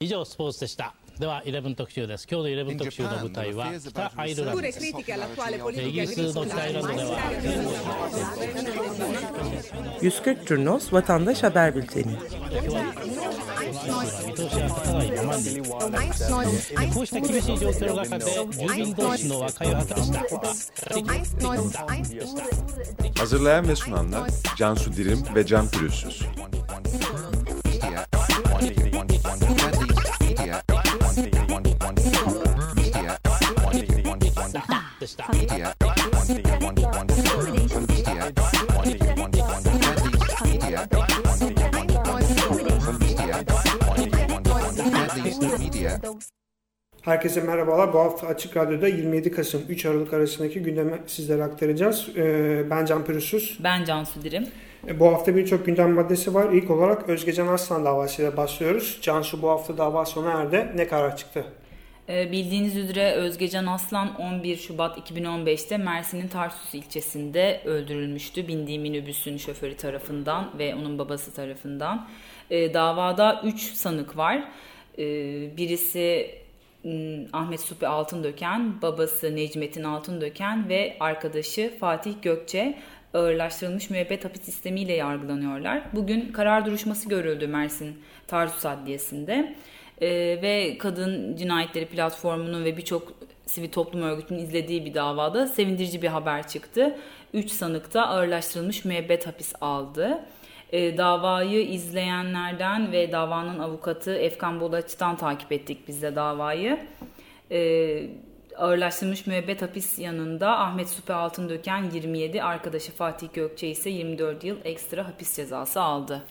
[0.00, 7.18] 以上スポーツでしたでは11特集です今日の11特集の舞台は北アイルランド Pure です critiche all'attuale イ politica ギリスの北アイルランドでは
[10.00, 12.16] 140 Turnos Vatandaş Haber Bülteni
[14.24, 15.42] 見通しが立たないままに
[16.94, 20.20] こうした厳しい状況の中で住民同士の和解を果たした
[23.20, 26.22] Hazırlayan ve sunanlar Cansu Dirim ve Can Pürüzsüz.
[47.02, 47.92] Herkese merhabalar.
[47.92, 52.08] Bu hafta Açık Radyo'da 27 Kasım 3 Aralık arasındaki gündemi sizlere aktaracağız.
[52.16, 53.58] Ee, ben Can Pürüzsüz.
[53.64, 54.48] Ben Cansu Dirim.
[54.86, 56.52] Ee, Bu hafta birçok gündem maddesi var.
[56.52, 58.98] İlk olarak Özgecan Aslan davasıyla başlıyoruz.
[59.02, 60.72] Cansu bu hafta dava sona erdi.
[60.76, 61.44] Ne karar çıktı?
[62.08, 68.48] Ee, bildiğiniz üzere Özgecan Aslan 11 Şubat 2015'te Mersin'in Tarsus ilçesinde öldürülmüştü.
[68.48, 72.08] Bindiği minibüsün şoförü tarafından ve onun babası tarafından.
[72.50, 74.44] Ee, davada 3 sanık var.
[75.56, 76.30] Birisi
[76.84, 82.78] m, Ahmet Supi Altındöken, babası Necmettin Altındöken ve arkadaşı Fatih Gökçe
[83.14, 85.82] ağırlaştırılmış müebbet hapis sistemiyle yargılanıyorlar.
[85.92, 89.54] Bugün karar duruşması görüldü Mersin Tarsus Adliyesi'nde.
[90.00, 90.08] Ee,
[90.42, 93.12] ve kadın cinayetleri platformunun ve birçok
[93.46, 96.98] sivil toplum örgütünün izlediği bir davada sevindirici bir haber çıktı.
[97.34, 100.24] 3 sanık da ağırlaştırılmış müebbet hapis aldı.
[100.72, 106.78] Ee, davayı izleyenlerden ve davanın avukatı Efkan Bolaç'tan takip ettik biz de davayı.
[107.50, 108.06] Ee,
[108.58, 115.08] ağırlaştırılmış müebbet hapis yanında Ahmet Supi Altındöken 27, arkadaşı Fatih Gökçe ise 24 yıl ekstra
[115.08, 116.22] hapis cezası aldı.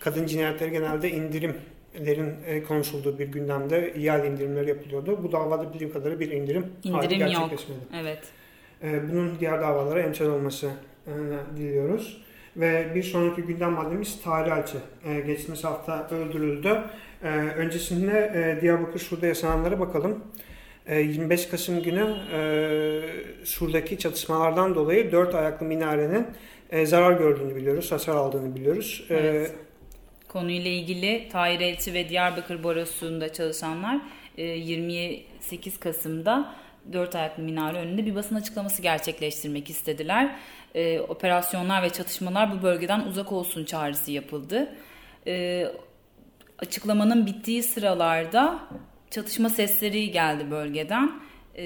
[0.00, 5.18] Kadın cinayetleri genelde indirimlerin e, konuşulduğu bir gündemde ihale indirimleri yapılıyordu.
[5.22, 7.50] Bu davada bildiğim kadarıyla bir indirim, İndirim yok.
[7.94, 8.22] Evet.
[8.82, 10.70] Ee, Bunun diğer davalara emsal olması
[11.06, 11.12] e,
[11.56, 12.22] diliyoruz.
[12.56, 14.74] Ve bir sonraki gündem maddemiz Tarih.
[15.04, 16.80] Ee, Geçtiğimiz hafta öldürüldü.
[17.22, 20.24] Ee, Öncesinde e, Diyarbakır Sur'da yaşananlara bakalım.
[20.86, 26.26] Ee, 25 Kasım günü e, Sur'daki çatışmalardan dolayı dört ayaklı minarenin
[26.70, 29.04] e, zarar gördüğünü biliyoruz, hasar aldığını biliyoruz.
[29.10, 29.54] Evet.
[30.28, 34.00] Konuyla ilgili Tahir Elçi ve Diyarbakır Barosu'nda çalışanlar
[34.38, 36.54] e, 28 Kasım'da
[36.92, 40.36] dört ayaklı minare önünde bir basın açıklaması gerçekleştirmek istediler.
[40.74, 44.74] E, Operasyonlar ve çatışmalar bu bölgeden uzak olsun çağrısı yapıldı.
[45.26, 45.66] E,
[46.58, 48.60] Açıklamanın bittiği sıralarda
[49.16, 51.10] çatışma sesleri geldi bölgeden.
[51.54, 51.64] E,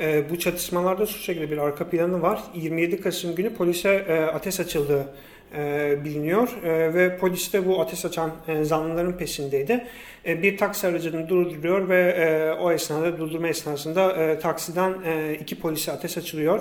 [0.00, 2.40] E, bu çatışmalarda şu şekilde bir arka planı var.
[2.54, 5.14] 27 Kasım günü polise e, ateş açıldığı
[5.54, 9.86] e, biliniyor E, ve polis de bu ateş açan e, zanlıların peşindeydi.
[10.26, 15.60] E, bir taksi aracını durduruyor ve e, o esnada durdurma esnasında e, taksiden e, iki
[15.60, 16.60] polise ateş açılıyor.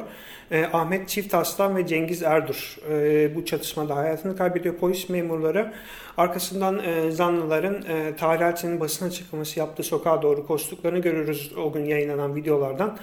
[0.52, 4.76] E, Ahmet Çift Aslan ve Cengiz Erdur e, bu çatışmada hayatını kaybediyor.
[4.76, 5.74] Polis memurları
[6.18, 11.86] arkasından e, zanlıların e, Tahir Elçi'nin basın açıklaması yaptığı sokağa doğru koştuklarını görürüz o gün
[11.86, 12.98] yayınlanan videolardan.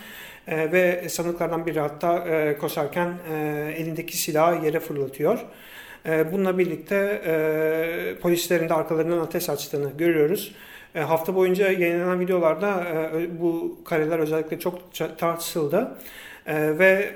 [0.48, 5.38] E, ve sanıklardan biri hatta e, koşarken e, elindeki silahı yere fırlatıyor.
[6.08, 10.54] E, bununla birlikte e, polislerin de arkalarından ateş açtığını görüyoruz.
[10.94, 14.78] E, hafta boyunca yayınlanan videolarda e, bu kareler özellikle çok
[15.18, 15.88] tartışıldı.
[16.48, 17.10] Ve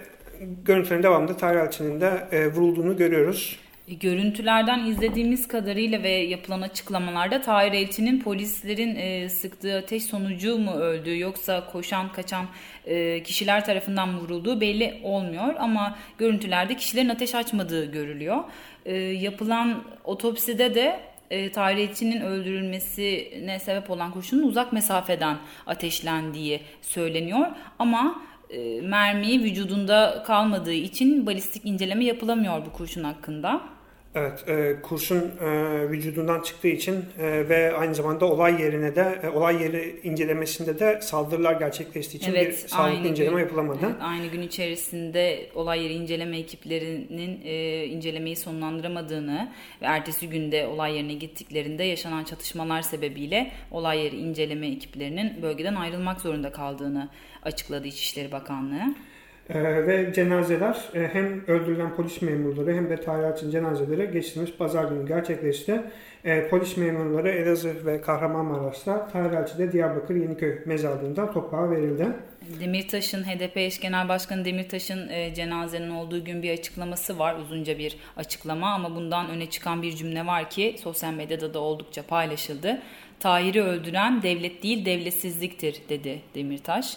[0.65, 2.11] görüntülerin devamında Tahir Elçi'nin de
[2.55, 3.61] vurulduğunu görüyoruz.
[3.89, 11.19] Görüntülerden izlediğimiz kadarıyla ve yapılan açıklamalarda Tahir Elçi'nin polislerin e, sıktığı ateş sonucu mu öldüğü
[11.19, 12.47] yoksa koşan kaçan
[12.87, 18.45] e, kişiler tarafından vurulduğu belli olmuyor ama görüntülerde kişilerin ateş açmadığı görülüyor.
[18.85, 21.01] E, yapılan otopside de
[21.31, 27.47] e, Tahir Elçi'nin öldürülmesine sebep olan kurşunun uzak mesafeden ateşlendiği söyleniyor
[27.79, 28.32] ama e,
[28.83, 33.61] mermi vücudunda kalmadığı için balistik inceleme yapılamıyor bu kurşun hakkında.
[34.15, 39.29] Evet, e, kurşun e, vücudundan çıktığı için e, ve aynı zamanda olay yerine de e,
[39.29, 43.79] olay yeri incelemesinde de saldırılar gerçekleştiği için bir Evet, sağlıklı aynı inceleme gün- yapılamadı.
[43.87, 50.95] Evet, aynı gün içerisinde olay yeri inceleme ekiplerinin e, incelemeyi sonlandıramadığını ve ertesi günde olay
[50.97, 57.09] yerine gittiklerinde yaşanan çatışmalar sebebiyle olay yeri inceleme ekiplerinin bölgeden ayrılmak zorunda kaldığını
[57.43, 58.95] açıkladı İçişleri Bakanlığı.
[59.55, 65.09] E, ve cenazeler e, hem öldürülen polis memurları hem de Elçin cenazeleri geçtiğimiz pazar günü
[65.09, 65.83] gerçekleşti.
[66.25, 69.09] E, polis memurları Elazığ ve Kahramanmaraş'ta,
[69.59, 72.07] de Diyarbakır Yeniköy mezarlığında toprağa verildi.
[72.61, 77.37] Demirtaş'ın HDP eş genel başkanı Demirtaş'ın e, cenazenin olduğu gün bir açıklaması var.
[77.37, 82.03] Uzunca bir açıklama ama bundan öne çıkan bir cümle var ki sosyal medyada da oldukça
[82.03, 82.83] paylaşıldı.
[83.21, 86.97] Tahir'i öldüren devlet değil devletsizliktir dedi Demirtaş.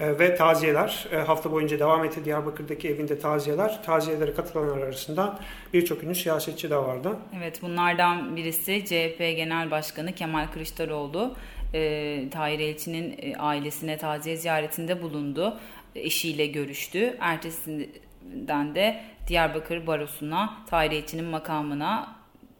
[0.00, 3.82] E, ve taziyeler e, hafta boyunca devam etti Diyarbakır'daki evinde taziyeler.
[3.82, 5.38] Taziyelere katılanlar arasında
[5.72, 7.16] birçok ünlü siyasetçi de vardı.
[7.36, 11.34] Evet bunlardan birisi CHP Genel Başkanı Kemal Kılıçdaroğlu.
[11.74, 15.58] E, Tahir Elçi'nin e, ailesine taziye ziyaretinde bulundu.
[15.94, 17.16] Eşiyle görüştü.
[17.20, 22.16] Ertesinden de Diyarbakır Barosu'na Tahir Elçi'nin makamına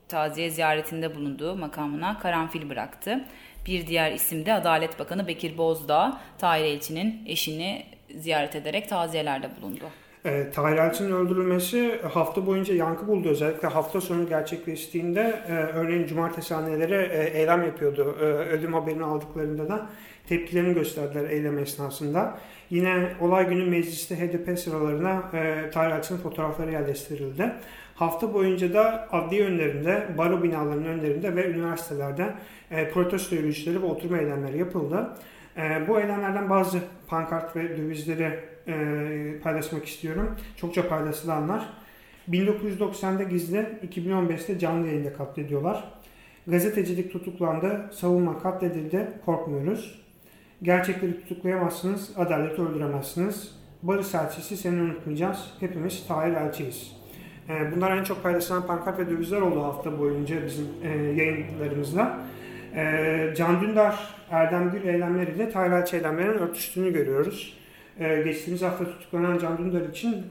[0.09, 3.25] taziye ziyaretinde bulunduğu makamına karanfil bıraktı.
[3.67, 9.85] Bir diğer isim de Adalet Bakanı Bekir Bozdağ, Tahir Elçi'nin eşini ziyaret ederek taziyelerde bulundu.
[10.25, 13.29] E, Tahir Elçi'nin öldürülmesi hafta boyunca yankı buldu.
[13.29, 18.17] Özellikle hafta sonu gerçekleştiğinde e, örneğin cumartesi anneleri e, eylem yapıyordu.
[18.21, 19.87] E, ölüm haberini aldıklarında da
[20.29, 22.39] tepkilerini gösterdiler eylem esnasında.
[22.71, 27.53] Yine olay günü mecliste HDP sıralarına e, Tahir Elçi'nin fotoğrafları yerleştirildi.
[27.95, 32.35] Hafta boyunca da adliye önlerinde, baro binalarının önlerinde ve üniversitelerde
[32.71, 35.09] e, protesto yürüyüşleri ve oturma eylemleri yapıldı.
[35.57, 38.75] E, bu eylemlerden bazı pankart ve dövizleri e,
[39.43, 40.37] paylaşmak istiyorum.
[40.57, 41.69] Çokça paylaşılanlar.
[42.31, 45.85] 1990'da gizli, 2015'te canlı yayında katlediyorlar.
[46.47, 50.05] Gazetecilik tutuklandı, savunma katledildi, korkmuyoruz.
[50.63, 53.57] Gerçekleri tutuklayamazsınız, adaleti öldüremezsiniz.
[53.83, 55.55] Barış elçisi seni unutmayacağız.
[55.61, 57.04] Hepimiz Tahir elçiyiz.
[57.49, 62.19] E, bunlar en çok paylaşılan pankart ve dövizler oldu hafta boyunca bizim e, yayınlarımızda.
[62.77, 63.99] E, Can Dündar,
[64.31, 67.59] Erdem Gül eylemleriyle elçi eylemlerinin örtüştüğünü görüyoruz.
[67.99, 70.27] Geçtiğimiz hafta tutuklanan Can Dündar için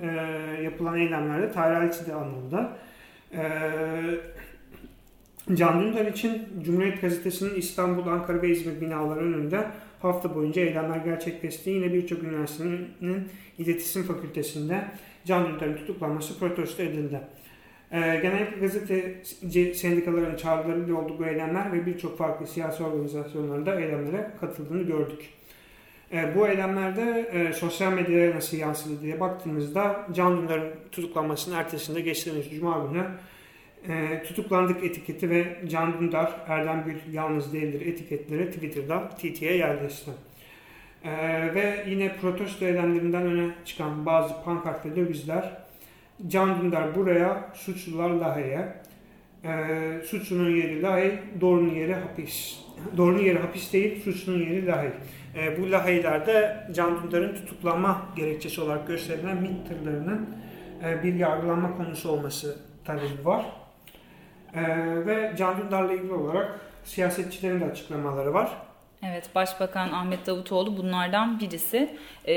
[0.64, 2.70] yapılan eylemlerde elçi de anıldı.
[5.54, 9.66] Can Dündar için Cumhuriyet Gazetesi'nin İstanbul, Ankara ve İzmir binaları önünde
[10.02, 11.70] hafta boyunca eylemler gerçekleşti.
[11.70, 12.88] Yine birçok üniversitenin
[13.58, 14.82] iletişim fakültesinde
[15.26, 17.22] Can Dündar'ın tutuklanması protesto edildi.
[17.92, 24.84] Ee, genellikle gazeteci sendikaların çağrılarıyla olduğu bu eylemler ve birçok farklı siyasi organizasyonlarda eylemlere katıldığını
[24.84, 25.30] gördük.
[26.12, 32.52] Ee, bu eylemlerde e, sosyal medyaya nasıl yansıdı diye baktığımızda Can Dündar'ın tutuklanmasının ertesinde geçtiğimiz
[32.52, 33.06] Cuma günü
[33.88, 40.12] e, tutuklandık etiketi ve Can Dündar, Erdem Gül yalnız değildir etiketleri Twitter'da TT'ye yerleşti.
[41.04, 41.12] E,
[41.56, 45.52] ve yine protesto eylemlerinden öne çıkan bazı pankart ve dövizler
[46.28, 48.74] Can Dündar buraya, suçlular Lahey'e,
[49.44, 52.60] e, suçlunun yeri Lahey, doğrunun yeri hapis.
[52.98, 54.90] Doğrunun yeri hapis değil, suçlunun yeri Lahey.
[55.36, 60.30] E, bu Lahey'lerde Can Dündar'ın tutuklanma gerekçesi olarak gösterilen MİT tırlarının
[60.84, 63.46] e, bir yargılanma konusu olması talebi var.
[64.56, 68.58] Ee, ve Can Dündar'la ilgili olarak siyasetçilerin de açıklamaları var.
[69.10, 71.98] Evet, Başbakan Ahmet Davutoğlu bunlardan birisi.
[72.26, 72.34] Ee,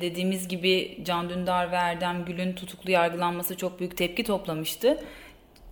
[0.00, 4.98] dediğimiz gibi Can Dündar ve Erdem Gül'ün tutuklu yargılanması çok büyük tepki toplamıştı.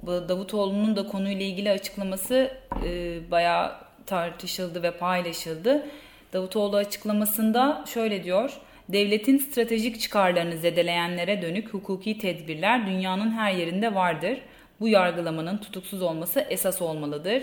[0.06, 2.50] Davutoğlu'nun da konuyla ilgili açıklaması
[2.84, 3.72] e, bayağı
[4.06, 5.87] tartışıldı ve paylaşıldı.
[6.32, 8.52] Davutoğlu açıklamasında şöyle diyor.
[8.88, 14.38] Devletin stratejik çıkarlarını zedeleyenlere dönük hukuki tedbirler dünyanın her yerinde vardır
[14.81, 17.42] bu yargılamanın tutuksuz olması esas olmalıdır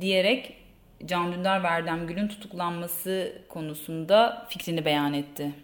[0.00, 0.57] diyerek
[1.06, 5.54] Can Dündar ve Erdem Gül'ün tutuklanması konusunda fikrini beyan etti.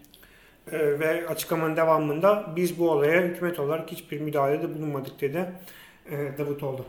[0.72, 5.52] Ee, ve açıklamanın devamında biz bu olaya hükümet olarak hiçbir müdahalede bulunmadık dedi
[6.10, 6.84] e, Davutoğlu.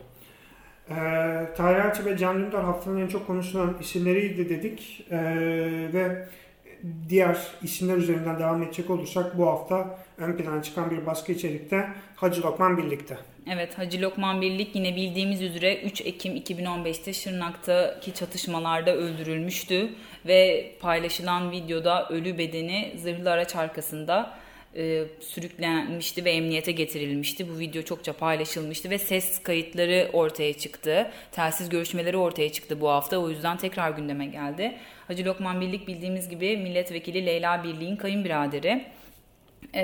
[0.90, 0.96] E,
[1.58, 5.18] Tahir Elçi ve Can Dündar haftanın en çok konuşulan isimleriydi dedik e,
[5.94, 6.28] ve
[7.10, 12.42] diğer isimler üzerinden devam edecek olursak bu hafta ön plana çıkan bir baskı içerikte Hacı
[12.42, 13.18] Lokman birlikte.
[13.50, 19.90] Evet Hacı Lokman Birlik yine bildiğimiz üzere 3 Ekim 2015'te Şırnak'taki çatışmalarda öldürülmüştü
[20.26, 24.38] ve paylaşılan videoda ölü bedeni zırhlı araç arkasında
[24.76, 27.50] e, sürüklenmişti ve emniyete getirilmişti.
[27.50, 31.12] Bu video çokça paylaşılmıştı ve ses kayıtları ortaya çıktı.
[31.32, 33.18] Telsiz görüşmeleri ortaya çıktı bu hafta.
[33.18, 34.78] O yüzden tekrar gündeme geldi.
[35.08, 38.86] Hacı Lokman Birlik bildiğimiz gibi milletvekili Leyla Birlik'in kayınbiraderi
[39.76, 39.84] e,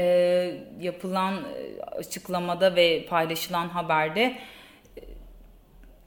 [0.80, 5.02] yapılan e, açıklamada ve paylaşılan haberde e,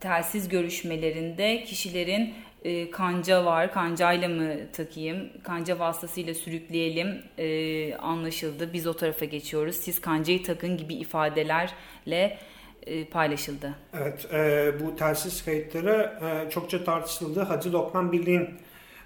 [0.00, 2.34] telsiz görüşmelerinde kişilerin
[2.64, 8.72] e, kanca var, kancayla mı takayım, kanca vasıtasıyla sürükleyelim e, anlaşıldı.
[8.72, 12.38] Biz o tarafa geçiyoruz, siz kancayı takın gibi ifadelerle
[12.86, 13.74] e, paylaşıldı.
[13.94, 17.40] Evet, e, bu telsiz kayıtları e, çokça tartışıldı.
[17.40, 18.48] Hacı Lokman Birliği'nin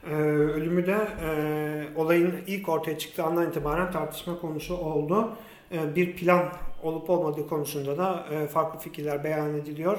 [0.07, 5.37] ee, ölümü de e, olayın ilk ortaya çıktığı andan itibaren tartışma konusu oldu.
[5.73, 9.99] E, bir plan olup olmadığı konusunda da e, farklı fikirler beyan ediliyor.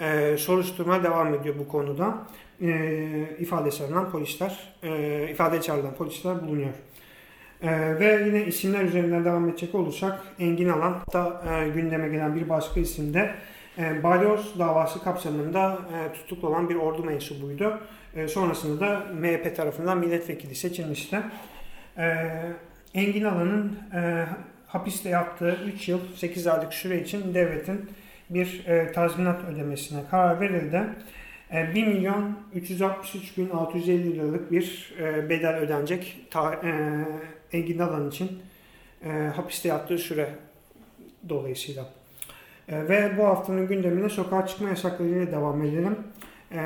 [0.00, 2.14] E, soruşturma devam ediyor bu konuda.
[2.62, 6.72] E, ifade çağrılan polisler, e, ifade çağrılan polisler bulunuyor.
[7.62, 12.48] E, ve yine isimler üzerinden devam edecek olursak Engin Alan da e, gündeme gelen bir
[12.48, 13.34] başka isim de
[13.78, 17.80] E, Balyoz davası kapsamında e, tutuklu olan bir ordu mensubuydu.
[18.16, 21.18] E, sonrasında da MHP tarafından milletvekili seçilmişti.
[21.98, 22.32] E,
[22.94, 24.26] Engin Alan'ın e,
[24.66, 27.90] hapiste yattığı 3 yıl 8 aylık süre için devletin
[28.30, 30.82] bir e, tazminat ödemesine karar verildi.
[31.52, 37.00] E, 1 milyon 363 bin 650 liralık bir e, bedel ödenecek ta, e,
[37.56, 38.42] Engin Alan için
[39.04, 40.28] e, hapiste yattığı süre
[41.28, 41.86] dolayısıyla.
[42.68, 45.98] E, ve bu haftanın gündemine sokağa çıkma yasaklarıyla devam edelim.
[46.52, 46.60] E,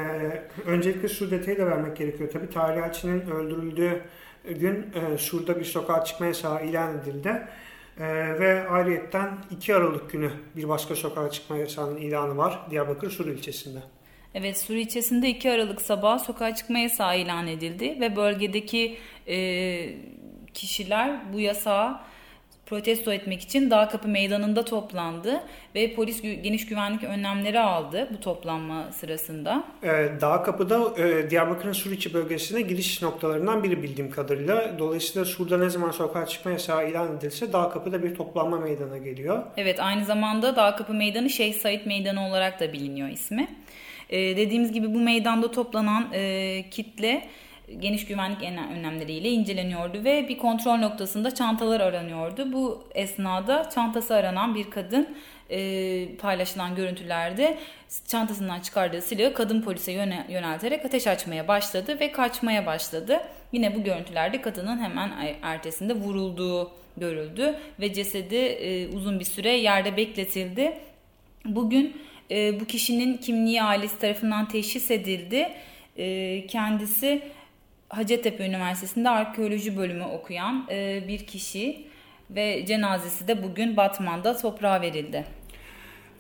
[0.67, 2.31] öncelikle şu detayı da vermek gerekiyor.
[2.33, 4.03] Tabii Tarih Elçi'nin öldürüldüğü
[4.45, 7.43] gün e, Sur'da bir sokağa çıkma yasağı ilan edildi.
[8.01, 8.05] E,
[8.41, 13.79] ve ayrıyetten 2 Aralık günü bir başka sokağa çıkma yasağının ilanı var Diyarbakır Sur ilçesinde.
[14.35, 19.39] Evet Sur ilçesinde 2 Aralık sabah sokağa çıkma yasağı ilan edildi ve bölgedeki e,
[20.55, 22.01] kişiler bu yasağı
[22.69, 25.41] protesto etmek için Dağ Kapı Meydanı'nda toplandı
[25.75, 29.65] ve polis geniş güvenlik önlemleri aldı bu toplanma sırasında.
[29.83, 34.79] Ee, Dağ Kapı'da e, Diyarbakır'ın Suriçi bölgesine giriş noktalarından biri bildiğim kadarıyla.
[34.79, 39.43] Dolayısıyla Sur'da ne zaman sokağa çıkma yasağı ilan edilse Dağ Kapı'da bir toplanma meydana geliyor.
[39.57, 43.49] Evet aynı zamanda Dağ Kapı Meydanı Şeyh Said Meydanı olarak da biliniyor ismi.
[44.11, 47.29] Ee, dediğimiz gibi bu meydanda toplanan e, kitle
[47.81, 52.53] geniş güvenlik önlemleriyle inceleniyordu ve bir kontrol noktasında çantalar aranıyordu.
[52.53, 55.17] Bu esnada çantası aranan bir kadın
[55.51, 57.59] e, paylaşılan görüntülerde
[58.07, 59.93] çantasından çıkardığı silahı kadın polise
[60.29, 63.21] yönelterek ateş açmaya başladı ve kaçmaya başladı.
[63.53, 69.97] Yine bu görüntülerde kadının hemen ertesinde vurulduğu görüldü ve cesedi e, uzun bir süre yerde
[69.97, 70.79] bekletildi.
[71.45, 75.49] Bugün e, bu kişinin kimliği ailesi tarafından teşhis edildi.
[75.97, 77.23] E, kendisi
[77.89, 81.87] Hacettepe Üniversitesi'nde arkeoloji bölümü okuyan e, bir kişi
[82.31, 85.25] ve cenazesi de bugün Batman'da toprağa verildi.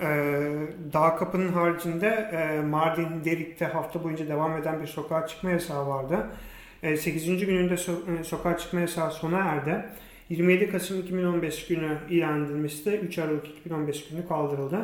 [0.00, 0.06] Ee,
[0.92, 6.26] Dağ Kapı'nın haricinde e, Mardin, Derik'te hafta boyunca devam eden bir sokağa çıkma yasağı vardı.
[6.82, 7.46] E, 8.
[7.46, 9.84] gününde so- e, sokağa çıkma yasağı sona erdi.
[10.28, 14.78] 27 Kasım 2015 günü ilan edilmesi de 3 Aralık 2015 günü kaldırıldı.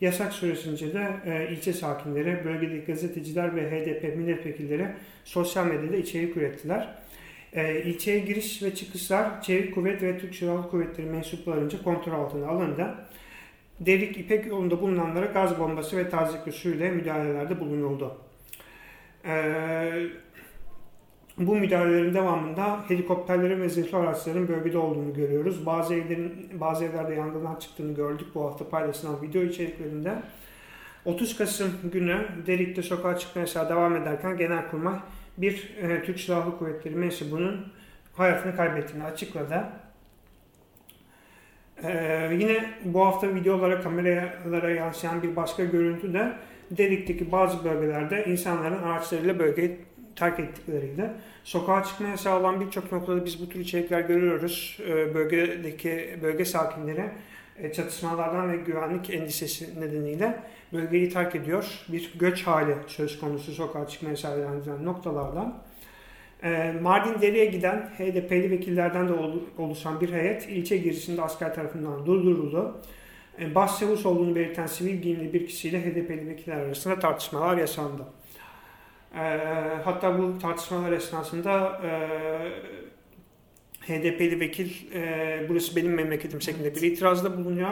[0.00, 4.88] Yasak süresince de e, ilçe sakinleri, bölgedeki gazeteciler ve HDP milletvekilleri
[5.24, 6.88] sosyal medyada içerik ürettiler.
[7.52, 12.94] E, ilçeye giriş ve çıkışlar Çevik Kuvvet ve Türk Silahlı Kuvvetleri mensuplarınca kontrol altına alındı.
[13.80, 18.18] Derik İpek yolunda bulunanlara gaz bombası ve tazikli suyla müdahalelerde bulunuldu.
[19.24, 20.10] Eee
[21.40, 25.66] bu müdahalelerin devamında helikopterlerin ve zırhlı araçların bölgede olduğunu görüyoruz.
[25.66, 30.14] Bazı evlerin bazı evlerde yangınlar çıktığını gördük bu hafta paylaşılan video içeriklerinde.
[31.04, 34.94] 30 Kasım günü Derik'te sokağa çıkma yasağı devam ederken Genelkurmay
[35.38, 37.66] bir e, Türk Silahlı Kuvvetleri mensubunun
[38.14, 39.64] hayatını kaybettiğini açıkladı.
[41.84, 46.32] Ee, yine bu hafta videolara, kameralara yansıyan bir başka görüntü de
[46.70, 49.78] Derik'teki bazı bölgelerde insanların araçlarıyla bölgeyi
[50.16, 51.10] terk ettikleriydi.
[51.44, 54.78] Sokağa çıkma yasağı olan birçok noktada biz bu tür içerikler görüyoruz.
[54.88, 57.10] Ee, bölgedeki bölge sakinleri
[57.58, 60.40] e, çatışmalardan ve güvenlik endişesi nedeniyle
[60.72, 61.84] bölgeyi terk ediyor.
[61.88, 65.62] Bir göç hali söz konusu sokağa çıkma yasağı ilan noktalardan.
[66.42, 69.12] Ee, Mardin Deri'ye giden HDP'li vekillerden de
[69.58, 72.80] oluşan bir heyet ilçe girişinde asker tarafından durduruldu.
[73.40, 78.02] Ee, Başçavuş olduğunu belirten sivil giyimli bir kişiyle HDP'li vekiller arasında tartışmalar yaşandı.
[79.14, 79.20] E,
[79.84, 81.90] hatta bu tartışmalar esnasında e,
[83.80, 87.70] HDP'li vekil e, burası benim memleketim şeklinde bir itirazda bulunuyor.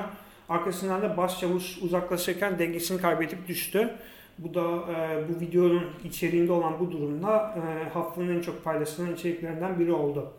[0.48, 3.90] Arkasından da başçavuş uzaklaşırken dengesini kaybedip düştü.
[4.38, 9.78] Bu da e, bu videonun içeriğinde olan bu durumda e, haftanın en çok paylaşılan içeriklerinden
[9.78, 10.32] biri oldu.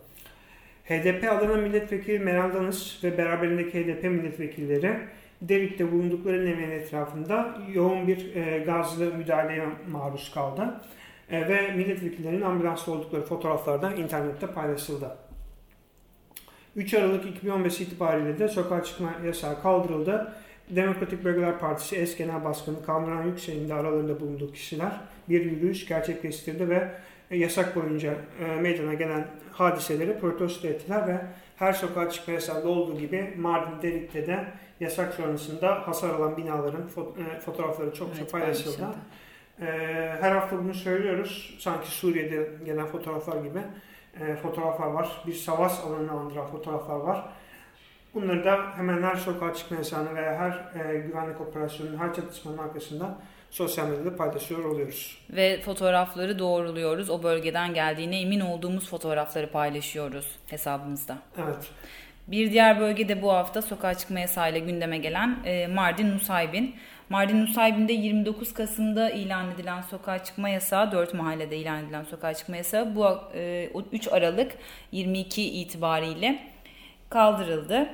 [0.85, 4.99] HDP Adana Milletvekili Meral Danış ve beraberindeki HDP milletvekilleri
[5.41, 10.81] Derik'te bulundukları evin etrafında yoğun bir e, gazlı müdahaleye maruz kaldı.
[11.31, 15.17] E, ve milletvekillerinin ambulanslı oldukları fotoğraflardan internette paylaşıldı.
[16.75, 20.33] 3 Aralık 2015 itibariyle de sokağa çıkma yasağı kaldırıldı.
[20.69, 24.91] Demokratik Bölgeler Partisi eş genel başkanı Kamuran Yüksel'in de aralarında bulunduğu kişiler
[25.29, 26.91] bir yürüyüş gerçekleştirdi ve
[27.31, 31.21] yasak boyunca e, meydana gelen hadiseleri protesto ettiler ve
[31.59, 34.45] her sokağa çıkma yasağında olduğu gibi Mardin Derik'te de
[34.79, 38.87] yasak sonrasında hasar alan binaların e, fotoğrafları çok evet, paylaşıldı.
[39.61, 39.65] E,
[40.21, 41.57] her hafta bunu söylüyoruz.
[41.59, 43.59] Sanki Suriye'de gelen fotoğraflar gibi
[44.41, 45.23] fotoğraflar var.
[45.27, 47.25] Bir savaş alanını andıran fotoğraflar var.
[48.13, 53.17] Bunları da hemen her sokağa çıkma yasağını veya her e, güvenlik operasyonunun, her çatışmanın arkasında
[53.51, 55.17] sosyal medyada paylaşıyor oluyoruz.
[55.29, 57.09] Ve fotoğrafları doğruluyoruz.
[57.09, 61.17] O bölgeden geldiğine emin olduğumuz fotoğrafları paylaşıyoruz hesabımızda.
[61.37, 61.71] Evet.
[62.27, 66.75] Bir diğer bölgede bu hafta sokağa çıkma yasağıyla gündeme gelen e, Mardin Nusaybin.
[67.09, 72.57] Mardin Nusaybin'de 29 Kasım'da ilan edilen sokağa çıkma yasağı, 4 mahallede ilan edilen sokağa çıkma
[72.57, 73.17] yasağı bu
[73.91, 74.51] 3 Aralık
[74.91, 76.39] 22 itibariyle
[77.09, 77.89] kaldırıldı.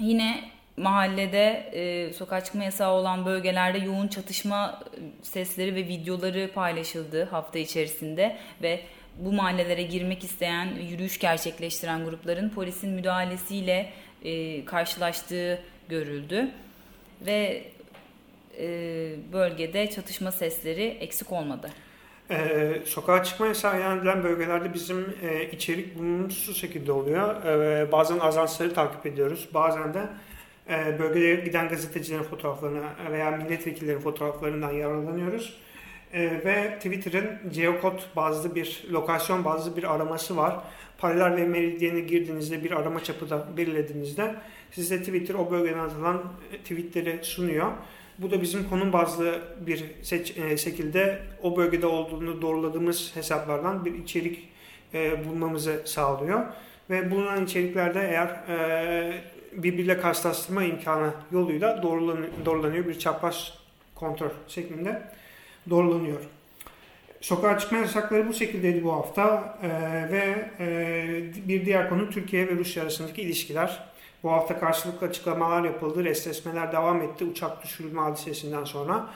[0.00, 4.80] Yine mahallede e, sokağa çıkma yasağı olan bölgelerde yoğun çatışma
[5.22, 8.80] sesleri ve videoları paylaşıldı hafta içerisinde ve
[9.18, 13.92] bu mahallelere girmek isteyen, yürüyüş gerçekleştiren grupların polisin müdahalesiyle
[14.24, 16.48] e, karşılaştığı görüldü.
[17.26, 17.64] Ve
[18.58, 18.66] e,
[19.32, 21.70] bölgede çatışma sesleri eksik olmadı.
[22.30, 27.44] Ee, sokağa çıkma yasağı ilan bölgelerde bizim e, içerik bulunmuş şekilde oluyor.
[27.44, 29.48] E, bazen ajansları takip ediyoruz.
[29.54, 30.08] Bazen de
[30.70, 35.56] e, bölgelere giden gazetecilerin fotoğraflarına veya milletvekillerinin fotoğraflarından yararlanıyoruz.
[36.12, 40.60] E, ve Twitter'ın geokod bazlı bir, lokasyon bazlı bir araması var.
[40.98, 44.34] Paralel ve Meridian'e girdiğinizde bir arama çapı da belirlediğinizde
[44.70, 46.22] size Twitter o bölgeden atılan
[46.64, 47.72] tweetleri sunuyor.
[48.18, 53.94] Bu da bizim konum bazlı bir seç, e, şekilde o bölgede olduğunu doğruladığımız hesaplardan bir
[53.94, 54.48] içerik
[54.94, 56.40] e, bulmamızı sağlıyor.
[56.90, 61.82] Ve bulunan içeriklerde eğer e, birbiriyle karşılaştırma imkanı yoluyla
[62.44, 63.58] doğrulanıyor, bir çapraz
[63.94, 65.02] kontrol şeklinde
[65.70, 66.20] doğrulanıyor.
[67.20, 69.68] Sokağa çıkma yasakları bu şekildeydi bu hafta ee,
[70.12, 73.92] ve e, bir diğer konu Türkiye ve Rusya arasındaki ilişkiler.
[74.22, 79.06] Bu hafta karşılıklı açıklamalar yapıldı, restleşmeler devam etti uçak düşürülme hadisesinden sonra.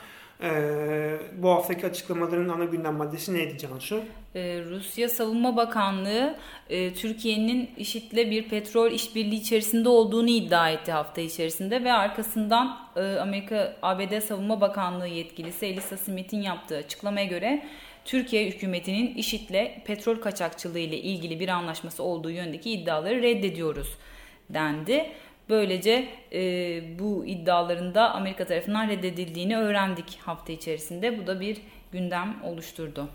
[0.41, 4.03] Ee, bu haftaki açıklamaların ana gündem maddesi neydi Cansu?
[4.35, 6.37] Ee, Rusya Savunma Bakanlığı
[6.69, 13.01] e, Türkiye'nin IŞİD'le bir petrol işbirliği içerisinde olduğunu iddia etti hafta içerisinde ve arkasından e,
[13.01, 17.65] Amerika ABD Savunma Bakanlığı yetkilisi Elisa Smith'in yaptığı açıklamaya göre
[18.05, 23.97] Türkiye hükümetinin IŞİD'le petrol kaçakçılığı ile ilgili bir anlaşması olduğu yönündeki iddiaları reddediyoruz
[24.49, 25.11] dendi.
[25.49, 26.39] Böylece e,
[26.99, 31.19] bu iddiaların da Amerika tarafından reddedildiğini öğrendik hafta içerisinde.
[31.19, 31.61] Bu da bir
[31.91, 33.09] gündem oluşturdu.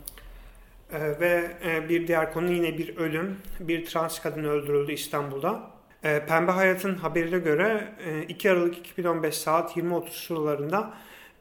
[0.92, 3.38] Ee, ve e, bir diğer konu yine bir ölüm.
[3.60, 5.60] Bir trans kadın öldürüldü İstanbul'da.
[6.04, 10.94] E, Pembe Hayat'ın haberine göre e, 2 Aralık 2015 saat 20.30 sıralarında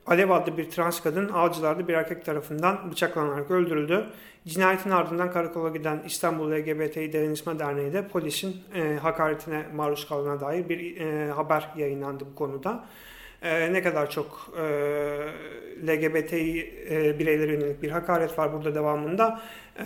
[0.05, 4.05] Alev adlı bir trans kadın Avcılar'da bir erkek tarafından bıçaklanarak öldürüldü.
[4.47, 10.69] Cinayetin ardından karakola giden İstanbul LGBT Dayanışma Derneği de polisin e, hakaretine maruz kaldığına dair
[10.69, 12.85] bir e, haber yayınlandı bu konuda.
[13.41, 14.63] E, ne kadar çok e,
[15.87, 19.41] LGBT e, bireylere yönelik bir hakaret var burada devamında.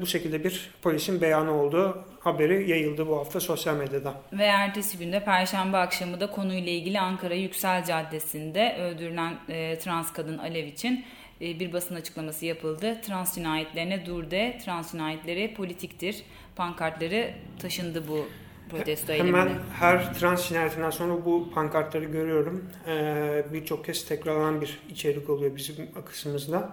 [0.00, 4.14] bu şekilde bir polisin beyanı olduğu haberi yayıldı bu hafta sosyal medyada.
[4.32, 10.38] Ve ertesi günde Perşembe akşamı da konuyla ilgili Ankara Yüksel Caddesi'nde öldürülen e, trans kadın
[10.38, 11.04] Alev için
[11.41, 13.01] bir basın açıklaması yapıldı.
[13.01, 16.23] Trans cinayetlerine dur de, trans cinayetleri politiktir.
[16.55, 18.27] Pankartları taşındı bu
[18.69, 19.37] protesto eylemine.
[19.37, 22.69] Hemen her trans cinayetinden sonra bu pankartları görüyorum.
[22.87, 26.69] Ee, Birçok kez tekrarlanan bir içerik oluyor bizim kısmımızda.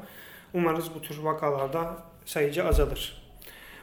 [0.54, 3.22] Umarız bu tür vakalarda sayıcı azalır.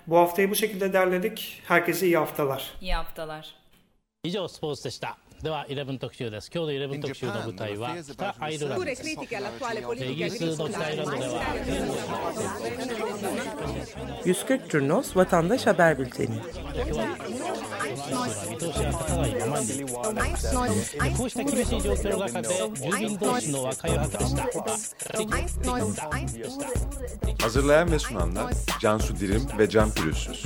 [0.08, 1.62] Bu haftayı bu şekilde derledik.
[1.67, 2.73] Herkese iyi haftalar.
[2.82, 3.56] İyi haftalar.
[4.25, 11.41] 以上スポーツでした では11特集です今日の11特集の舞台は北アイルランド Pure です critiche all'attuale イ politica ギリスの北アイルランドでは
[14.25, 16.41] 140 Turnos Vatandaş Haber Bülteni
[18.49, 19.86] 見通しが立たないままに
[21.17, 24.45] こうした厳しい状況の中で住民同士の和解を図りした
[27.45, 30.45] Hazırlayan ve sunanlar Cansu Dirim ve Can Pürüzsüz.